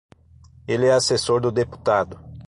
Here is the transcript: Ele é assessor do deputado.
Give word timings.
Ele 0.67 0.87
é 0.87 0.93
assessor 0.93 1.39
do 1.39 1.51
deputado. 1.51 2.19